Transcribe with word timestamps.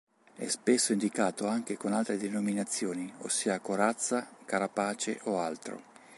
È 0.33 0.47
spesso 0.47 0.93
indicato 0.93 1.45
anche 1.45 1.77
con 1.77 1.93
altre 1.93 2.17
denominazioni, 2.17 3.13
ossia 3.19 3.59
corazza, 3.59 4.27
carapace 4.45 5.19
o 5.25 5.37
altro. 5.37 5.83